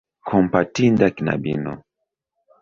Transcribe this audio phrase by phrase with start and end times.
[0.29, 1.73] Kompatinda knabino!